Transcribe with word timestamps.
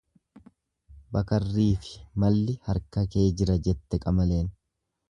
Bakarriifi 1.17 1.93
malli 2.25 2.59
harka 2.71 3.07
kee 3.13 3.31
jira 3.43 3.61
jette 3.71 4.03
qamaleen. 4.09 4.55